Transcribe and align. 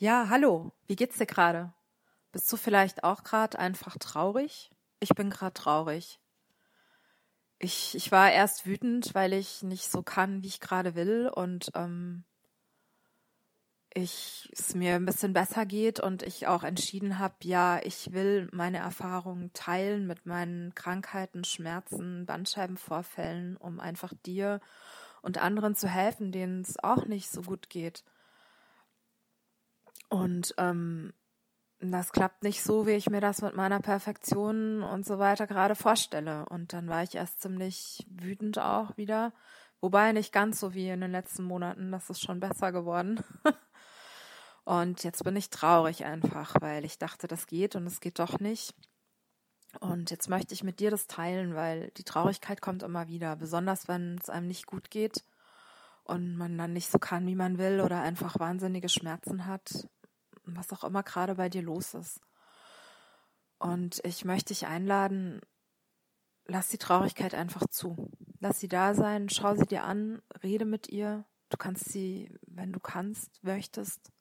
Ja, 0.00 0.28
hallo, 0.30 0.70
wie 0.86 0.94
geht's 0.94 1.18
dir 1.18 1.26
gerade? 1.26 1.72
Bist 2.30 2.52
du 2.52 2.56
vielleicht 2.56 3.02
auch 3.02 3.24
gerade 3.24 3.58
einfach 3.58 3.96
traurig? 3.98 4.70
Ich 5.00 5.08
bin 5.10 5.28
gerade 5.28 5.54
traurig. 5.54 6.20
Ich, 7.58 7.96
ich 7.96 8.12
war 8.12 8.30
erst 8.30 8.64
wütend, 8.64 9.12
weil 9.16 9.32
ich 9.32 9.64
nicht 9.64 9.90
so 9.90 10.02
kann, 10.04 10.44
wie 10.44 10.46
ich 10.46 10.60
gerade 10.60 10.94
will 10.94 11.28
und 11.34 11.72
ähm, 11.74 12.22
ich 13.92 14.48
es 14.52 14.76
mir 14.76 14.94
ein 14.94 15.04
bisschen 15.04 15.32
besser 15.32 15.66
geht 15.66 15.98
und 15.98 16.22
ich 16.22 16.46
auch 16.46 16.62
entschieden 16.62 17.18
habe, 17.18 17.34
ja, 17.42 17.80
ich 17.82 18.12
will 18.12 18.48
meine 18.52 18.78
Erfahrungen 18.78 19.52
teilen 19.52 20.06
mit 20.06 20.26
meinen 20.26 20.76
Krankheiten, 20.76 21.42
Schmerzen, 21.42 22.24
Bandscheibenvorfällen, 22.24 23.56
um 23.56 23.80
einfach 23.80 24.12
dir 24.24 24.60
und 25.22 25.38
anderen 25.38 25.74
zu 25.74 25.88
helfen, 25.88 26.30
denen 26.30 26.60
es 26.60 26.78
auch 26.84 27.06
nicht 27.06 27.30
so 27.32 27.42
gut 27.42 27.68
geht. 27.68 28.04
Und 30.08 30.54
ähm, 30.56 31.12
das 31.80 32.10
klappt 32.10 32.42
nicht 32.42 32.62
so, 32.62 32.86
wie 32.86 32.92
ich 32.92 33.08
mir 33.08 33.20
das 33.20 33.40
mit 33.40 33.54
meiner 33.54 33.80
Perfektion 33.80 34.82
und 34.82 35.06
so 35.06 35.18
weiter 35.18 35.46
gerade 35.46 35.76
vorstelle. 35.76 36.46
Und 36.46 36.72
dann 36.72 36.88
war 36.88 37.02
ich 37.02 37.14
erst 37.14 37.40
ziemlich 37.40 38.04
wütend 38.10 38.58
auch 38.58 38.96
wieder. 38.96 39.32
Wobei 39.80 40.12
nicht 40.12 40.32
ganz 40.32 40.58
so 40.58 40.74
wie 40.74 40.88
in 40.88 41.00
den 41.00 41.12
letzten 41.12 41.44
Monaten, 41.44 41.92
das 41.92 42.10
ist 42.10 42.20
schon 42.20 42.40
besser 42.40 42.72
geworden. 42.72 43.22
und 44.64 45.04
jetzt 45.04 45.22
bin 45.22 45.36
ich 45.36 45.50
traurig 45.50 46.04
einfach, 46.04 46.56
weil 46.60 46.84
ich 46.84 46.98
dachte, 46.98 47.28
das 47.28 47.46
geht 47.46 47.76
und 47.76 47.86
es 47.86 48.00
geht 48.00 48.18
doch 48.18 48.40
nicht. 48.40 48.74
Und 49.78 50.10
jetzt 50.10 50.28
möchte 50.28 50.54
ich 50.54 50.64
mit 50.64 50.80
dir 50.80 50.90
das 50.90 51.06
teilen, 51.06 51.54
weil 51.54 51.92
die 51.96 52.02
Traurigkeit 52.02 52.60
kommt 52.60 52.82
immer 52.82 53.06
wieder, 53.06 53.36
besonders 53.36 53.86
wenn 53.86 54.18
es 54.20 54.30
einem 54.30 54.48
nicht 54.48 54.66
gut 54.66 54.90
geht 54.90 55.22
und 56.02 56.36
man 56.36 56.58
dann 56.58 56.72
nicht 56.72 56.90
so 56.90 56.98
kann, 56.98 57.26
wie 57.26 57.36
man 57.36 57.58
will 57.58 57.80
oder 57.80 58.00
einfach 58.00 58.40
wahnsinnige 58.40 58.88
Schmerzen 58.88 59.46
hat 59.46 59.88
was 60.56 60.72
auch 60.72 60.84
immer 60.84 61.02
gerade 61.02 61.34
bei 61.34 61.48
dir 61.48 61.62
los 61.62 61.94
ist. 61.94 62.20
Und 63.58 64.00
ich 64.04 64.24
möchte 64.24 64.54
dich 64.54 64.66
einladen, 64.66 65.40
lass 66.46 66.68
die 66.68 66.78
Traurigkeit 66.78 67.34
einfach 67.34 67.66
zu. 67.68 68.10
Lass 68.40 68.60
sie 68.60 68.68
da 68.68 68.94
sein, 68.94 69.28
schau 69.28 69.54
sie 69.54 69.66
dir 69.66 69.84
an, 69.84 70.22
rede 70.42 70.64
mit 70.64 70.88
ihr. 70.88 71.24
Du 71.50 71.56
kannst 71.56 71.86
sie, 71.90 72.32
wenn 72.46 72.72
du 72.72 72.80
kannst, 72.80 73.42
möchtest 73.42 74.12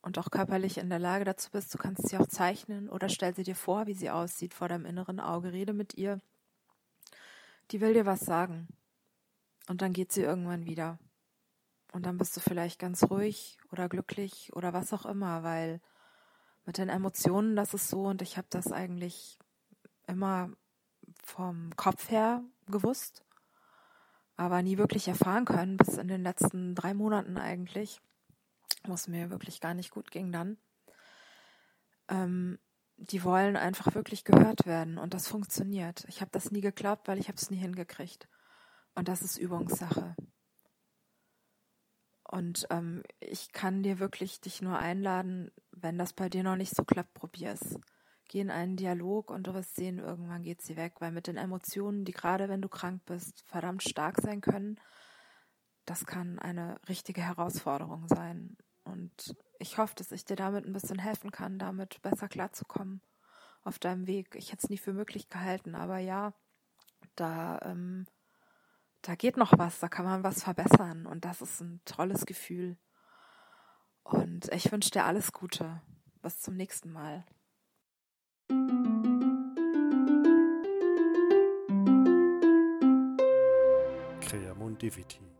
und 0.00 0.18
auch 0.18 0.30
körperlich 0.30 0.78
in 0.78 0.90
der 0.90 0.98
Lage 0.98 1.24
dazu 1.24 1.50
bist, 1.50 1.72
du 1.72 1.78
kannst 1.78 2.08
sie 2.08 2.18
auch 2.18 2.26
zeichnen 2.26 2.88
oder 2.88 3.08
stell 3.08 3.34
sie 3.34 3.44
dir 3.44 3.56
vor, 3.56 3.86
wie 3.86 3.94
sie 3.94 4.10
aussieht 4.10 4.54
vor 4.54 4.68
deinem 4.68 4.84
inneren 4.84 5.20
Auge. 5.20 5.52
Rede 5.52 5.72
mit 5.72 5.94
ihr. 5.94 6.20
Die 7.70 7.80
will 7.80 7.94
dir 7.94 8.06
was 8.06 8.20
sagen. 8.20 8.68
Und 9.68 9.80
dann 9.80 9.92
geht 9.92 10.12
sie 10.12 10.22
irgendwann 10.22 10.66
wieder. 10.66 10.98
Und 11.92 12.06
dann 12.06 12.16
bist 12.16 12.36
du 12.36 12.40
vielleicht 12.40 12.78
ganz 12.78 13.04
ruhig 13.04 13.58
oder 13.70 13.88
glücklich 13.88 14.52
oder 14.54 14.72
was 14.72 14.92
auch 14.92 15.04
immer, 15.04 15.42
weil 15.42 15.80
mit 16.64 16.78
den 16.78 16.88
Emotionen, 16.88 17.54
das 17.54 17.74
ist 17.74 17.88
so 17.88 18.06
und 18.06 18.22
ich 18.22 18.36
habe 18.36 18.46
das 18.50 18.72
eigentlich 18.72 19.38
immer 20.06 20.50
vom 21.22 21.74
Kopf 21.76 22.10
her 22.10 22.42
gewusst, 22.66 23.24
aber 24.36 24.62
nie 24.62 24.78
wirklich 24.78 25.08
erfahren 25.08 25.44
können, 25.44 25.76
bis 25.76 25.98
in 25.98 26.08
den 26.08 26.22
letzten 26.22 26.74
drei 26.74 26.94
Monaten 26.94 27.36
eigentlich, 27.36 28.00
wo 28.84 28.94
es 28.94 29.06
mir 29.06 29.30
wirklich 29.30 29.60
gar 29.60 29.74
nicht 29.74 29.90
gut 29.90 30.10
ging 30.10 30.32
dann. 30.32 30.56
Ähm, 32.08 32.58
die 32.96 33.24
wollen 33.24 33.56
einfach 33.56 33.94
wirklich 33.94 34.24
gehört 34.24 34.64
werden 34.64 34.96
und 34.98 35.12
das 35.12 35.28
funktioniert. 35.28 36.04
Ich 36.08 36.20
habe 36.20 36.30
das 36.30 36.50
nie 36.50 36.60
geglaubt, 36.60 37.08
weil 37.08 37.18
ich 37.18 37.28
habe 37.28 37.36
es 37.36 37.50
nie 37.50 37.56
hingekriegt. 37.56 38.28
Und 38.94 39.08
das 39.08 39.22
ist 39.22 39.38
Übungssache. 39.38 40.14
Und 42.32 42.66
ähm, 42.70 43.02
ich 43.20 43.52
kann 43.52 43.82
dir 43.82 43.98
wirklich 43.98 44.40
dich 44.40 44.62
nur 44.62 44.78
einladen, 44.78 45.50
wenn 45.70 45.98
das 45.98 46.14
bei 46.14 46.30
dir 46.30 46.42
noch 46.42 46.56
nicht 46.56 46.74
so 46.74 46.82
klappt, 46.82 47.12
probier 47.12 47.50
es. 47.50 47.78
Geh 48.28 48.40
in 48.40 48.50
einen 48.50 48.76
Dialog 48.76 49.30
und 49.30 49.46
du 49.46 49.52
wirst 49.52 49.76
sehen, 49.76 49.98
irgendwann 49.98 50.42
geht 50.42 50.62
sie 50.62 50.78
weg, 50.78 50.94
weil 51.00 51.12
mit 51.12 51.26
den 51.26 51.36
Emotionen, 51.36 52.06
die 52.06 52.12
gerade 52.12 52.48
wenn 52.48 52.62
du 52.62 52.70
krank 52.70 53.02
bist, 53.04 53.42
verdammt 53.42 53.82
stark 53.82 54.18
sein 54.22 54.40
können, 54.40 54.80
das 55.84 56.06
kann 56.06 56.38
eine 56.38 56.80
richtige 56.88 57.20
Herausforderung 57.20 58.08
sein. 58.08 58.56
Und 58.82 59.36
ich 59.58 59.76
hoffe, 59.76 59.94
dass 59.94 60.10
ich 60.10 60.24
dir 60.24 60.36
damit 60.36 60.64
ein 60.64 60.72
bisschen 60.72 60.98
helfen 60.98 61.32
kann, 61.32 61.58
damit 61.58 62.00
besser 62.00 62.28
klarzukommen 62.28 63.02
auf 63.62 63.78
deinem 63.78 64.06
Weg. 64.06 64.36
Ich 64.36 64.52
hätte 64.52 64.64
es 64.64 64.70
nie 64.70 64.78
für 64.78 64.94
möglich 64.94 65.28
gehalten, 65.28 65.74
aber 65.74 65.98
ja, 65.98 66.32
da 67.14 67.58
ähm, 67.62 68.06
da 69.02 69.16
geht 69.16 69.36
noch 69.36 69.58
was, 69.58 69.80
da 69.80 69.88
kann 69.88 70.04
man 70.04 70.22
was 70.22 70.44
verbessern 70.44 71.06
und 71.06 71.24
das 71.24 71.42
ist 71.42 71.60
ein 71.60 71.80
tolles 71.84 72.24
Gefühl. 72.24 72.76
Und 74.04 74.52
ich 74.52 74.70
wünsche 74.70 74.90
dir 74.90 75.04
alles 75.04 75.32
Gute. 75.32 75.82
Bis 76.22 76.40
zum 76.40 76.54
nächsten 76.54 76.92
Mal. 76.92 77.24
Creamundivity 84.20 85.31